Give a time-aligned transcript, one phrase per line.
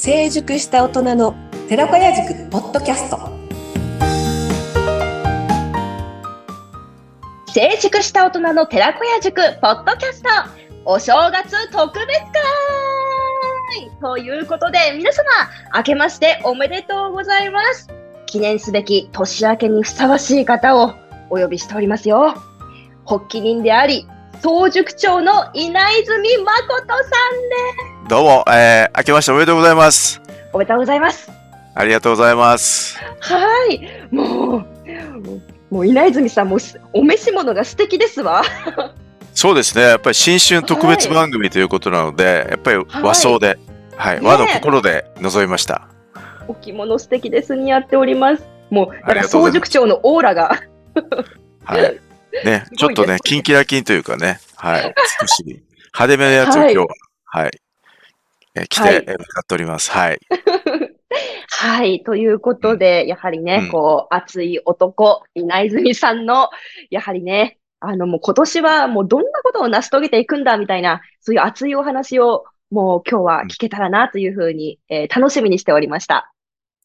[0.00, 1.34] 成熟した大人の
[1.68, 3.18] 寺子屋塾ポッドキャスト。
[7.52, 10.28] 成熟した大人の寺子屋塾ポッドキャスト。
[10.84, 13.90] お正月特別会。
[14.00, 15.24] ということで皆様
[15.74, 17.88] 明けましておめでとうございます。
[18.26, 20.94] 記念すべき年明けにふさわしい方を
[21.28, 22.34] お呼びしておりますよ。
[23.04, 24.06] 発起人であり
[24.42, 27.10] 総塾長の稲泉誠さんで
[27.94, 27.97] す。
[28.08, 30.18] どうも、えー、明けましておめでとうございます。
[30.54, 31.30] おめでとうございます。
[31.74, 32.98] ありがとうございます。
[33.20, 33.82] はい。
[34.10, 38.42] もうもう稲泉さんもすお召し物が素敵ですわ。
[39.34, 43.58] そうですね、やっぱり新春特別番組ということなので、やっぱり和装で、
[43.94, 45.86] はい、ね和の心で臨みました。
[46.48, 48.42] お着物素敵です似合っております。
[48.70, 49.68] もうだからありがとうございます。
[49.68, 50.62] 総塾長のオーラが。
[51.62, 52.00] はい。
[52.42, 56.86] ね、 すちょっとねキンキラキンというかね、はい、少し派手めのやつを今日は、
[57.26, 57.67] はい、はいて
[58.60, 59.90] えー向かっております。
[59.90, 60.18] はい。
[61.50, 62.02] はい。
[62.02, 66.50] ということで、やはりね、うんこう、熱い男、稲泉さんの、
[66.90, 76.32] やはりね、あの、もう今年はもうどんなことを成し遂げていくんだ、みたいな、そういう熱いお話を、もう今日は聞けたらな、というふうに、えー楽しみにしておりました。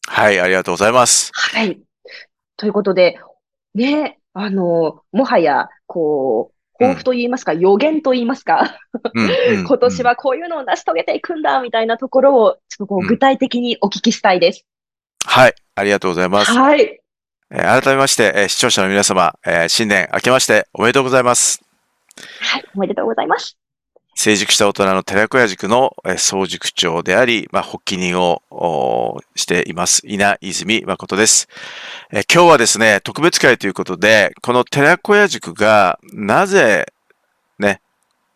[0.06, 1.30] はい、ありがとうございます。
[1.34, 1.80] はい。
[2.56, 3.18] ということで、
[3.74, 8.78] ね、あの、もはや、こう、抱負と言いますか、予言と言いますか、
[9.14, 14.64] うんうん 今年はこういうのを成し遂げていくんだ、みたいなところを、ちょっとこうんう、具体的にお聞きしたいです。
[15.26, 16.52] はい、ありがとうございます。
[16.52, 17.00] はい。
[17.50, 21.60] えー改めまして、えー視聴者の皆様、えー新年明けましておめでとうございます。
[22.40, 22.64] はい。
[22.74, 23.63] おめでとうございます。
[24.14, 31.48] 成熟した大人の寺子屋塾のえー総塾長であり、まあ、発起人をおしています、稲泉誠です、
[32.12, 36.92] えー今日はですね、特別会ということで、この寺子屋塾がなぜ
[37.58, 37.80] ね、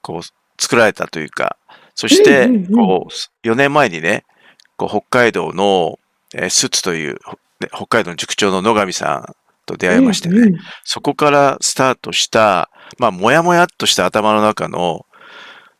[0.02, 1.56] こう作られたというか、
[1.94, 4.24] そして、こう、4年前にね、
[4.76, 5.98] こう北海道の、
[6.34, 7.14] えースツという、
[7.60, 9.34] ね北海道の塾長の野上さん
[9.66, 15.06] と出会いましてね、そこからスタートした、まあ、もやもやっとした頭の中の、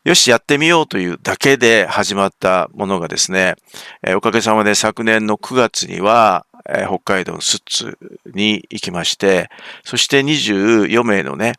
[0.05, 3.55] よし、やってみようというだけで始まったものがですね、
[4.01, 7.97] えーおかげさまで昨年の9月には、えー北海道のスッツ
[8.33, 9.49] に行きまして、
[9.83, 11.53] そして24名のね、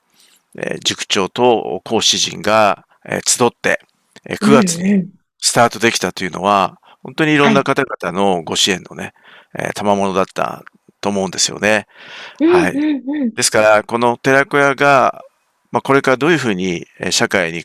[0.57, 3.81] えー塾長と講師陣が、えー集って、
[4.25, 5.07] えー9月に
[5.39, 9.13] スタートできたというのは、本当にいろんな方々のご支援のね、
[9.59, 10.65] えー賜物だった
[11.03, 11.87] と思うんですよね。
[12.41, 12.73] はい。
[13.35, 15.23] ですから、この寺子屋が、
[15.73, 17.65] まあ、これからどういうふうにえー社会に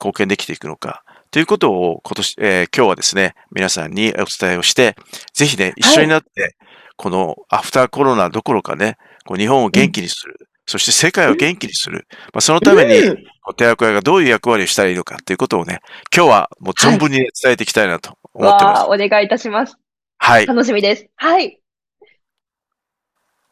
[0.00, 4.96] 貢献できていくのか、ということを今年、えー今日はですね、皆さんにお伝えをして、
[5.32, 6.56] ぜひね、一緒になって、
[6.96, 8.96] このアフターコロナどころかね、
[9.26, 15.80] こう日本を元気にする、そして世界を元気にする、まあ、そのために、うんこう寺子屋がどういう役割をしたらいいのかということをね、
[16.14, 18.80] 今日はもう存分にね伝えていきたいなと思ってます。
[18.80, 19.78] わあ、お願いいたします。
[20.18, 20.46] はい。
[20.46, 21.06] 楽しみです。
[21.16, 21.58] はい。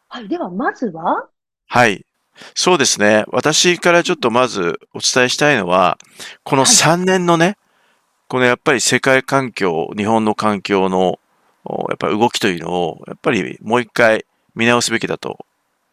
[0.09, 0.29] はい。
[0.29, 1.29] では、まずは？
[1.69, 2.05] はい。
[2.55, 3.25] そうですね。
[3.29, 5.99] 私からちょっとまずお伝えしたいのは、
[6.45, 7.57] このはい3年のね、
[8.29, 11.19] このやっぱり世界環境、日本の環境の
[11.65, 15.39] おやっぱり動きというのを、やっぱりもう一回見直すべきだと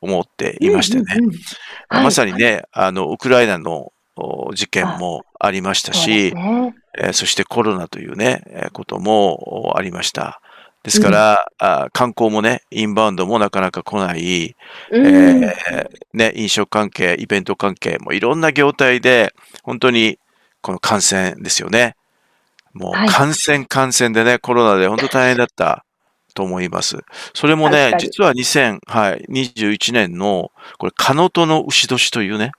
[0.01, 1.03] 思っていましてね。
[1.17, 1.39] うんうんうんま
[1.89, 6.33] あはいまさにね、あの、ウクライナのお事件もありましたそうでし。
[6.97, 10.39] えーそしてコロナというね、えーこともおありました。
[10.85, 14.55] ですから、あ観光もね、インバウンドもなかなか来ない、
[14.91, 15.43] うん。
[15.43, 20.19] えーね、飲食関係、イベント関係、もういろんな業態で、本当に
[20.61, 21.95] この感染ですよね。
[22.73, 23.07] もはい。
[23.07, 25.85] う感染感染でね、コロナで本当大変だった
[26.35, 26.97] と思います。
[27.33, 32.51] それもね実は2021年の、これ、カノトの牛年というね、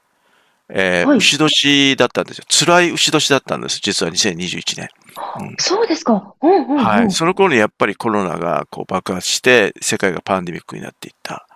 [0.68, 2.44] えーはい牛年だったんですよ。
[2.48, 4.88] 辛い牛年だったんです、実は2021年。
[5.40, 6.34] うんそうですか。
[6.42, 6.76] うんうんうん。
[6.78, 7.10] はい。
[7.10, 11.46] その頃にやっぱりコロナがこう爆発して、世界がパンデミックになっていった。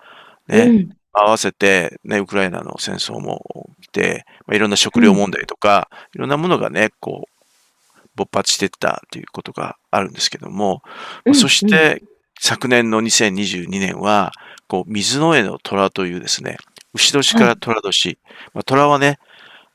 [0.48, 0.58] ね。
[0.60, 10.82] うん合わせて、ね、ウクライナの戦争も来て、まあ、いろんな食料問題とか、いろんなものがね、こう、勃発していったということがあるんですけども、
[11.24, 12.02] うんそして、
[12.38, 14.32] 昨年の2022年は、
[14.68, 16.58] こう、水の上の虎というですね、
[16.94, 18.18] 牛年から虎年、
[18.54, 19.18] まあ、虎はね、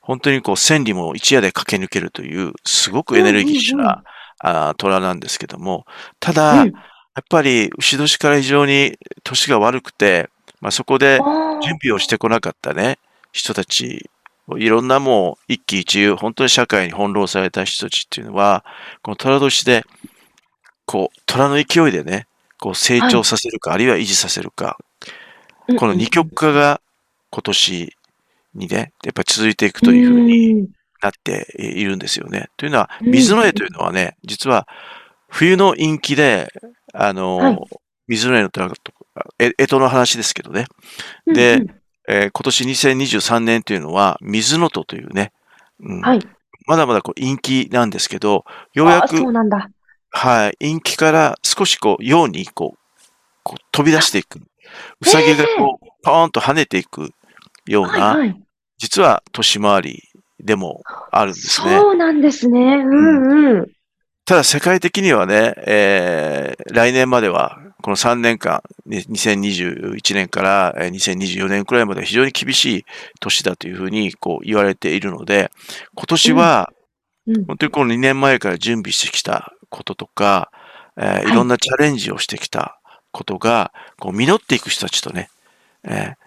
[0.02, 4.04] 本当にこう、千里も一夜で駆け抜けるという、すごくエネルギッシュな、
[4.40, 5.86] あー虎なんですけども、
[6.20, 6.74] ただ、うん。
[7.16, 10.30] やっぱり牛年から非常に年が悪くて、
[10.60, 11.20] まあ、そこで
[11.64, 13.00] 準備をしてこなかったね、
[13.32, 14.10] 人たち、
[14.58, 18.66] いろんなもう一喜一憂、本当に社会に翻弄された人たちっていうのは、
[19.02, 19.86] この虎年で、
[20.86, 22.28] こう、虎の勢いでね、
[22.60, 24.78] こう成長させるか、あるいは維持させるか、
[25.78, 26.82] この二極化が
[27.36, 27.98] 今年
[28.54, 30.70] にね、やっぱり続いていくというふうにに。
[31.02, 32.48] なっているんですよね。
[32.56, 34.68] というのは、うん水の絵というのはね、実は
[35.28, 36.48] 冬の陰気で、
[36.94, 37.60] あの、はい
[38.08, 40.68] 水の上の寺とか、え、干支の話ですけどね。
[41.26, 41.64] で
[42.08, 45.34] えー今年2023年というのは、水の戸というね、
[45.80, 46.20] うんはい。
[46.68, 49.16] まだまだこう陰気なんですけど、ようやあく。
[50.12, 52.80] はい、陰気から少しこう、陽にこう、
[53.44, 54.40] こう飛び出していく。
[55.02, 57.12] うさぎがこう、パーンと跳ねていく
[57.68, 58.42] ようはいな、はい。
[58.78, 60.04] 実は年回り
[60.40, 60.82] でも
[61.12, 61.78] あるんですね。
[61.78, 62.60] そうなんですね。
[62.60, 63.68] うんうん。
[64.26, 72.86] ただ世界的にはね、えー来年までは、この3年間、ね2021年からえー2024年くらいまでは非常に厳しい
[73.20, 75.52] 年だというふうにこう言われているので、
[75.96, 76.74] 今年は
[77.28, 80.52] うん本当にこの2年前から準備してきたこととか、
[80.98, 82.80] えーいいろんなチャレンジをしてきた
[83.12, 85.30] ことが、こう実っていく人たちとね、
[85.84, 86.25] えー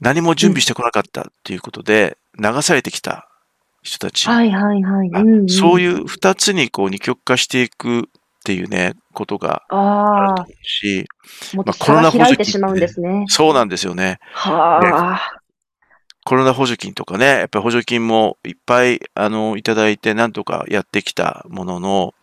[0.00, 3.28] 何も準備してこなかったっていうことで流されてきた
[3.82, 5.10] 人たち、はいはいはい。
[5.14, 8.02] あうんうんそういう二つにこう二極化していくっ
[8.44, 9.74] ていうね、ことがあ
[10.22, 11.04] るああと思、うし、
[11.54, 13.24] もっとまあコロナ差が開いてしまうんですね。
[13.28, 14.18] そうなんですよね。
[14.32, 15.40] はあ。
[16.24, 22.14] コロナ補助金とかね、やっぱり補助金もいっぱい、あの、いただいてなんとかやってきたものの、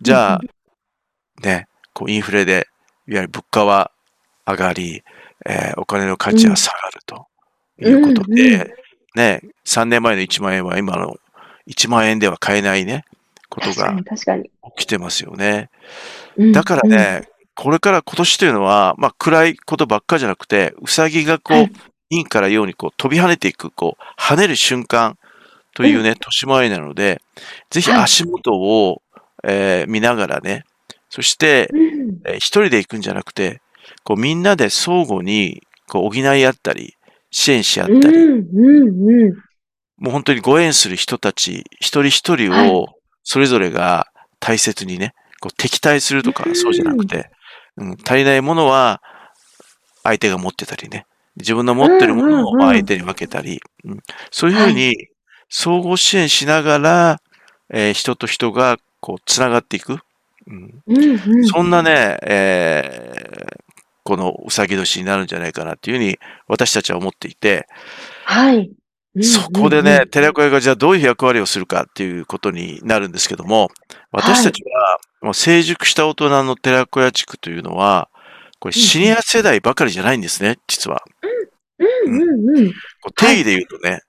[0.00, 0.40] じゃあ、
[1.42, 2.68] ね、こうインフレで、
[3.08, 3.90] いわゆる物価は
[4.46, 5.02] 上がり、
[5.46, 7.26] えーお金の価値は下がると
[7.80, 8.68] いうことで、うんうん。
[9.16, 11.16] ね、3年前の1万円は今の
[11.68, 13.04] 1万円では買えないね、
[13.48, 13.92] ことが。
[14.76, 15.70] 起きてますよね。
[16.36, 21.72] うんだからね、これから今年というのは、まあ暗いことばっかじゃなくて、うさぎがこう、はい。
[22.12, 25.16] 陰から陽にこう飛び跳ねていく、こう、跳ねる瞬間
[25.74, 27.20] というね、年回りなので、
[27.70, 28.02] ぜひはい。
[28.02, 29.02] 足元を、
[29.44, 30.64] えー見ながらね、
[31.08, 32.20] そして、うん。
[32.24, 33.60] えー一人で行くんじゃなくて、
[34.04, 36.94] こうみんなで相互にこう補い合ったり、
[37.30, 38.26] 支援し合ったり。
[39.98, 42.88] もう本当にご縁する人たち、一人一人はいを
[43.22, 44.06] それぞれが
[44.38, 47.30] 大切にね、こう敵対するとかうんそうじゃなくて、
[47.76, 49.02] うん、足りないものは
[50.02, 51.06] 相手が持ってたりね、
[51.36, 54.00] 自分の持ってるものを相手に分けたり、うん
[54.30, 54.96] そういうふうに
[55.50, 57.20] 相互支援しながら、
[57.70, 59.98] えー人と人がこうつながっていく。
[60.46, 61.44] うん。
[61.46, 63.59] そんなね、えー
[64.10, 66.18] このうさぎ年になるんじゃないかなっていうふうに
[66.48, 67.68] 私たちは思っていて、
[68.24, 68.56] はい。
[68.56, 68.60] う
[69.20, 73.68] んそこでねうん、寺子屋がじゃあどういう役割をするかっていうことになるんですけども、
[74.10, 78.08] 私たちはもう成熟した大人の寺子屋地区というのは、
[78.58, 81.02] これシニア世代ばかりじゃないんですね、実は。
[81.78, 82.72] うんうんうん。
[83.16, 84.00] 定義で言うとね、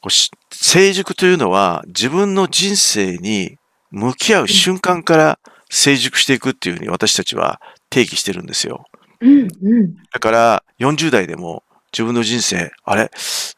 [0.00, 3.56] こうし成熟というのは自分の人生に
[3.90, 5.38] 向き合う瞬間から
[5.70, 8.84] 成熟していくっていうふうに私たちは定義してるんですよ。
[9.20, 9.94] うんうん。
[10.12, 11.62] だから40代でも
[11.92, 13.10] 自分の人生、あれ？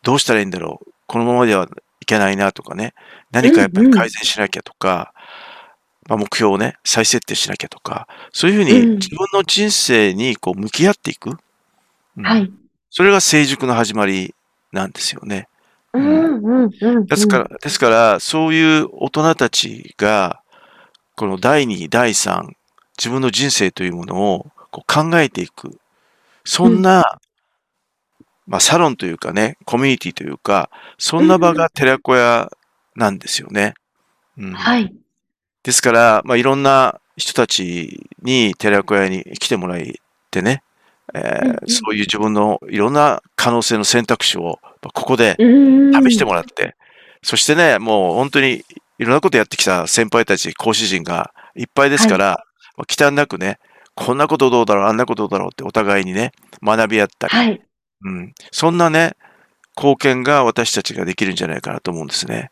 [0.02, 0.92] どうしたらいいんだろう？
[1.06, 1.68] このままでは
[2.00, 2.94] いけないなとかね、
[3.32, 5.12] 何かやっぱり改善しなきゃとか、
[6.08, 11.36] まあ、目標をね、再設定しなきゃとか、そういうふうにうん自分の人生にこう向き合っていく。
[12.16, 12.50] うんはい。
[12.90, 14.34] それが成熟の始まり
[14.70, 15.48] なんですよね。
[15.94, 17.06] うんうんうん。
[17.06, 20.41] ですから、ですから、そういう大人たちが、
[21.22, 22.48] この第2、第3、
[22.98, 25.78] 自分の人生というものをこう考えていく。
[26.44, 27.20] そんな、
[28.48, 32.50] まあ、サロンというかね、コミュニティというか、そんな場が寺子屋
[32.96, 33.74] なんですよね。
[34.36, 34.92] うんはい。
[35.62, 39.80] ですから、まあ、いろんな人たちに寺子屋に来てもらっ
[40.32, 40.64] てね、
[41.14, 45.46] えーうんうんそういう自分のいろんな可能性の選択肢をまあここでう
[46.00, 46.02] ん。
[46.02, 46.74] 試してもらって、
[47.22, 48.64] そしてね、もう本当に
[49.02, 52.44] いろんなことやってきた先輩たち、講師陣がいっぱいですから、
[52.76, 53.58] まあ忌憚なくね、
[53.94, 56.32] こんなことどうだろう、あんなことどうだろうってお互いにね、
[56.62, 57.62] 学び合ったり、はい。
[58.04, 59.16] うん、そんなね、
[59.76, 62.50] 貢献が私たちができるんじゃないかなと思うんですね。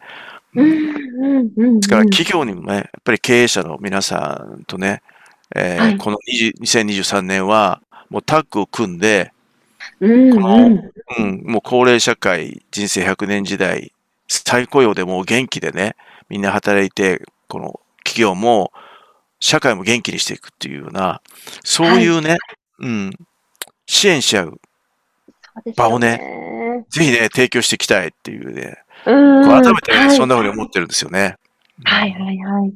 [0.54, 1.80] うんうんうん。
[1.80, 5.02] ですから企業にもね、やっぱり経営者の皆さんとね、
[5.54, 9.33] えーはいこの20 2023年はもうタッグを組んで、
[10.00, 10.92] うんこのうん。
[11.19, 13.92] うん、もう高齢社会、人生100年時代、
[14.28, 15.97] 再雇用でもう元気でね、
[16.30, 18.72] みんな働いて、この企業も
[19.40, 21.20] 社会も元気にしていくっていうような、
[21.64, 22.38] そういうね、
[22.78, 23.10] うん、
[23.87, 24.60] 支援し合う、
[25.76, 26.87] 場をねね。
[26.88, 31.37] ぜひね、提供していきたいっていうね、う改めてね、はいそんなふうに思ってるんですよね。
[31.84, 32.68] はいはいはい。
[32.68, 32.72] い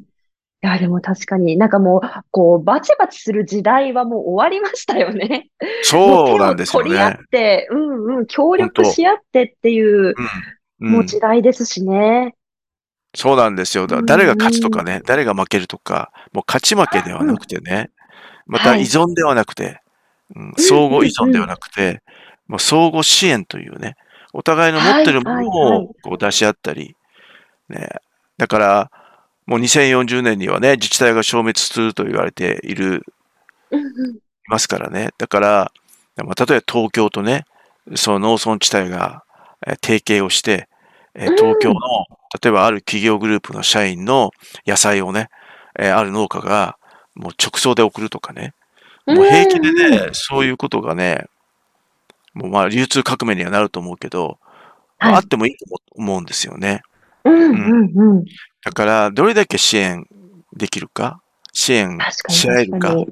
[0.63, 5.49] や、でも確かになんかもう、こう、バチバチする時代はもう終わりましたよね。
[5.85, 7.19] そうなんですよもう手を取り合っね。
[7.31, 10.15] て、うんうん、協力し合ってっていう、うん
[10.79, 12.35] もう時代ですしね。
[13.15, 13.87] そうなんですよ。
[13.87, 14.07] だうん。
[14.07, 17.91] 誰が勝つとかね、誰が負けるとか、もう勝ち負けではなくてね、
[18.47, 18.81] またはい。
[18.81, 19.81] 依存ではなくて、
[20.35, 22.03] うん相互依存ではなくて、
[22.49, 23.97] もう相互支援というね、
[24.33, 26.97] お互いの持ってるものはいはいはいをこう出し合ったり、
[27.69, 27.89] ね、
[28.37, 28.91] だから、
[29.47, 33.05] もう2040年にはね、自治体が消滅すると言われている、
[33.71, 34.17] うんうん
[34.47, 35.09] いますからね。
[35.17, 35.73] だから、
[36.17, 37.45] まあ、例えば東京とね、
[37.95, 39.25] その農村地帯が
[39.67, 40.69] えー提携をして、
[41.15, 41.81] え東京の、
[42.45, 44.31] 例えばある企業グループの社員の
[44.67, 45.29] 野菜をね、
[45.79, 46.77] えーある農家が
[47.15, 48.53] もう直送で送るとかね、
[49.07, 51.25] もう平気でうんね、そういうことがね、
[52.35, 54.39] もうまあ流通革命にはなると思うけど、
[54.99, 55.17] まあはい。
[55.17, 56.83] あってもいいと思うんですよね。
[57.25, 57.93] うんうん。
[57.95, 58.25] うん。
[58.63, 60.07] だから、どれだけ支援
[60.55, 61.21] できるか、
[61.53, 61.99] 支援
[62.29, 63.07] し合えるか、こ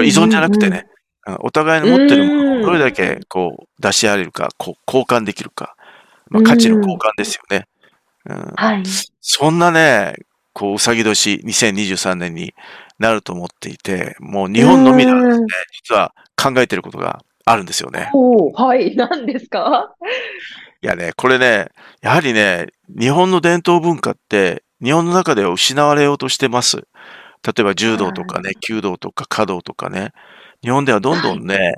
[0.00, 0.90] れ依存じゃなくてね、うん
[1.40, 2.62] お互いの持ってるものうん。
[2.62, 5.76] をどれだけこう出し合えるか、こう交換できるか、
[6.28, 7.66] まあ、価値の交換ですよね。
[8.28, 8.82] うんはい。
[9.20, 10.14] そんなね、
[10.52, 12.54] こう、うさぎ年2023年に
[12.98, 15.46] なると思っていて、もう日本のみならずね、
[15.84, 18.10] 実は考えてることがあるんですよね。
[18.12, 18.94] おーはい。
[18.96, 19.94] 何ですか？
[20.82, 21.68] いやね、これね、
[22.02, 26.78] やはりね、日本の伝統文化って、日本の中では失われようとしてます。
[27.46, 30.10] 例えば柔道とかね、弓道とか華道とかね、
[30.62, 31.74] 日本ではどんどんね、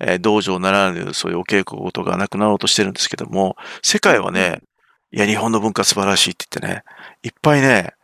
[0.00, 4.60] えー道場ならぬそういうお稽古事がなくなろうとしてるんですけども、世界はね、
[5.12, 6.84] いや、日本の文化素晴らしいって言ってね、
[7.22, 7.94] いっぱいね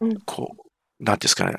[0.00, 1.54] うん、こう、なんていうんですかね、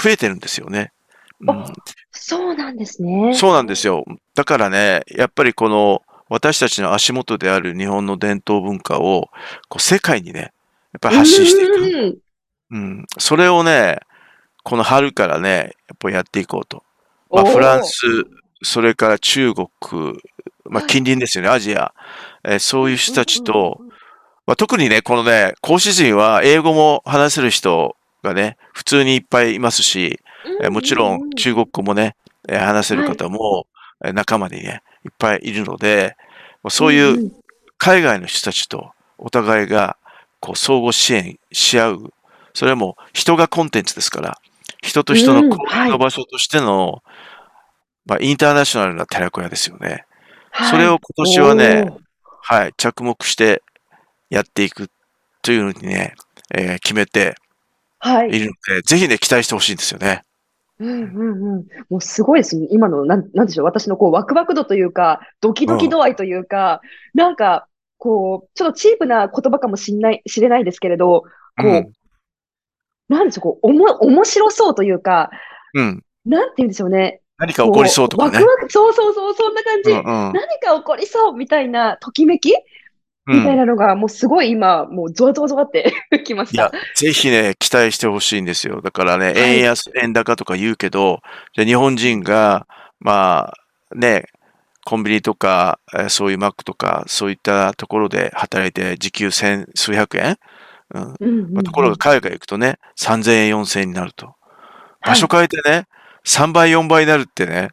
[0.00, 0.92] 増えてるんですよね。
[1.40, 1.72] うんあ
[2.12, 3.34] そうなんですね。
[3.34, 4.04] そうなんですよ。
[4.34, 9.30] だからね、やっぱりこの私たちの足元である日本の伝統文化を
[9.68, 10.52] こう世界にね、
[10.92, 11.74] やっぱり発信していく。
[11.76, 12.18] うん
[12.70, 13.06] うん。
[13.18, 14.00] それをね、
[14.62, 16.84] この春からね、やっぱりやっていこうと。
[17.30, 17.92] まあ、フランス、
[18.62, 19.68] それから中国、
[20.68, 21.92] まあ、はい近隣ですよね、アジア。
[22.44, 23.80] えーそういう人たちと、
[24.46, 30.20] まあ、特にね、このね、講師陣は英語も話せる人がね、普通にいっぱいいますし、
[30.62, 32.16] えーもちろん中国語もね、
[32.48, 33.66] えー話せる方も、
[34.04, 36.16] えー仲間にね、いっぱいいるので、
[36.62, 37.32] まあそういううん
[37.82, 39.96] 海外の人たちとお互いが
[40.38, 42.12] こう相互支援し合う。
[42.52, 44.38] それも人がコンテンツですから、
[44.82, 47.02] 人と人の交流の場所としての、
[48.04, 50.04] まあ、インターナショナルな寺子屋ですよね。
[50.70, 51.90] それを今年はね、
[52.42, 53.62] はい、着目して
[54.28, 54.90] やっていく
[55.42, 56.14] というのにね、
[56.54, 57.36] えー決めて
[58.00, 58.28] はい。
[58.28, 60.24] いるので、ぜひね、期待してほしいんですよね。
[60.80, 61.66] うんうんうん。
[61.90, 62.66] もうすごいですね。
[62.70, 63.66] 今の、なん、なんでしょう。
[63.66, 66.80] 私のこう、ワクワク度というか、ドキドキ度合いというか、
[67.14, 67.66] なんか、
[67.98, 71.28] こう、ちょっとチープな言葉かもしんない、知れないですけれど、こ
[71.58, 71.92] う、うん。
[73.10, 75.30] なんでしょう、こう、おも、面白そうというか、
[75.74, 76.02] うん。
[76.24, 77.20] なんて言うんでしょうね。
[77.40, 78.38] 何か起こりそうとかね。
[78.68, 79.90] そうそうそう、そんな感じ。
[79.90, 80.04] うんうん。
[80.04, 82.52] 何か起こりそうみたいな、ときめき？
[83.26, 85.92] みたいなのが、もうすごい今、もうゾワゾワゾワって
[86.24, 88.80] きましいやた。、ぜひね、期待してほしいんですよ。
[88.82, 89.36] だからね、はい。
[89.36, 91.20] 円安、円高とか言うけど、
[91.54, 92.66] じゃあ日本人が、
[92.98, 93.52] ま
[93.92, 94.26] あ、ね、
[94.84, 100.38] コンビニとか、えーそういうマックとか、そういったところで働いて、時給千数百円、
[101.20, 101.62] うん。
[101.62, 104.26] ところが海外行くとね、3000円、4000円になると。
[104.26, 104.36] はい。
[105.10, 105.86] 場所変えてね、
[106.26, 107.70] 3倍、4倍になるってね、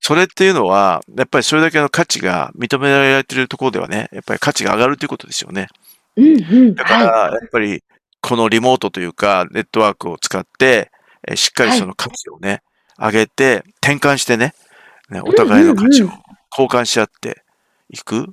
[0.00, 5.68] それっていうのは、やっぱりそれだけの価値が認められているところではね、やっぱり価値が上がるということですよね。
[6.16, 6.74] うんうん。
[6.74, 7.82] だから、やっぱり、
[8.20, 10.90] このリモートというか、ネットワークを使って、
[11.28, 12.62] えーしっかりその価値をね、
[12.98, 14.54] 上げて、転換してね、
[15.10, 16.18] ねお互いの価値をうんうん
[16.58, 17.42] 交換し合って
[17.90, 18.16] いく。
[18.16, 18.32] うん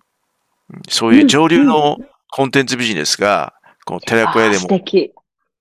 [0.90, 1.98] そういう上流の
[2.32, 3.54] コンテンツビジネスが、
[3.86, 5.12] この寺子屋でも、敵。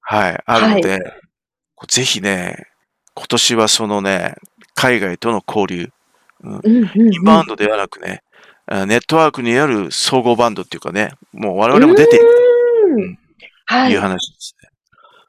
[0.01, 1.22] はい、あるので、こう
[1.89, 2.67] ぜひね、
[3.15, 4.35] 今年はそのね、
[4.75, 5.89] 海外との交流、
[6.43, 8.23] うんうんうんうんインバウンドではなくね、
[8.67, 13.17] あネットワークにある総合バンドっていうかね、もう我々も出ているう
[13.67, 13.91] はい。
[13.91, 14.69] という話ですね。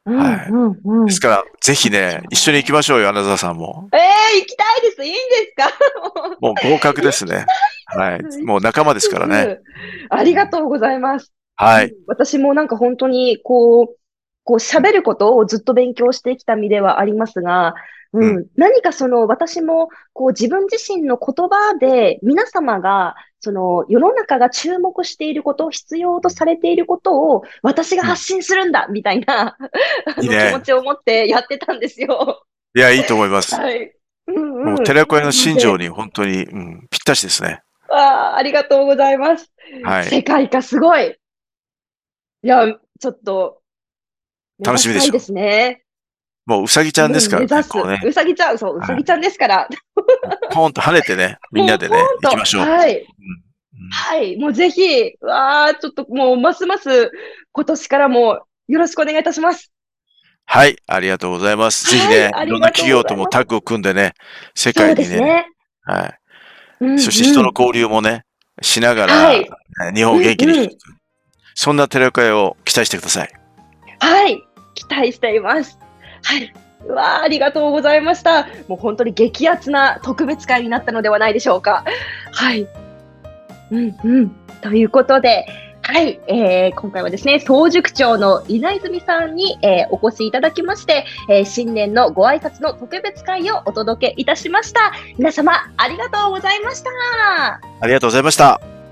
[0.05, 3.87] うんはいうんうんですから、ぜひね、一緒に行きましょうよ、穴澤さんも。
[3.93, 3.97] え
[4.35, 5.03] え行きたいです。
[5.03, 5.71] いいんですか？
[6.41, 7.45] もう合格ですね。
[7.85, 8.43] はい。
[8.43, 9.59] もう仲間ですからね。。
[10.09, 11.31] ありがとうございます。
[11.55, 11.93] はい。
[12.07, 13.95] 私もなんか本当に、こう、
[14.43, 17.75] こう喋ることをずっと勉強してきた身ではありますが、
[18.13, 29.57] うん、う何かその私もこう自分自身の言葉で皆様がその世の中が注目していること、必要とされていることを私が発信するんだみたいな、
[30.21, 32.45] いいね気持ちを持ってやってたんですよ。
[32.73, 33.53] いや、いいと思います。
[33.53, 33.93] はい。
[34.27, 37.61] うんうんもう、寺子屋の信条に本当に、うん、ぴったしですね。
[37.89, 39.51] あーありがとうございます。
[39.83, 41.17] はい世界化すごい。
[42.43, 42.65] いや、
[42.99, 43.61] ちょっと、
[44.59, 45.83] 楽しみでしょ目指したいですね。
[46.45, 47.47] もううさぎちゃんですからね。
[47.47, 49.67] うね、うさぎちゃん、そう、うはいさぎちゃんですから。
[50.51, 52.61] ポンと跳ねてね、 みんなでね行きましょう。
[52.67, 52.99] はい。
[52.99, 53.05] うん
[53.91, 54.37] はい。
[54.37, 57.11] もうぜひ、わあ、ちょっともう、ますます、
[57.51, 59.71] 今年からもよろしくお願いいたします。
[60.45, 61.89] はい、ありがとうございます。
[61.89, 64.13] ぜひね、はいいろんな企業ともタッグを組んでね、
[64.55, 65.47] 世界にね、ね。
[65.83, 66.05] は
[66.81, 66.85] い。
[66.85, 68.23] うんそして人の交流もね、
[68.61, 69.49] しながら、はい
[69.95, 70.81] 日本を元気にしていく。
[71.55, 73.42] そんな寺子屋を期待してください。
[74.03, 74.43] はい、
[74.75, 75.79] 期待しています。
[76.23, 76.53] はい。
[76.85, 78.47] うわあ、ありがとうございました。
[78.67, 81.85] もう本当に激アツな特別会になったのではないでしょうか。
[82.31, 82.67] はい。
[83.71, 84.29] うんうん。
[84.61, 85.45] ということで、
[85.81, 94.93] はい、えー今回はですね、総塾長の稲泉さんに、えーお越しいただきまして、えー新年のご挨拶の特別会をお届けいたしました。
[95.17, 96.89] 皆様、ありがとうございました。
[97.79, 98.82] ありがとうございました。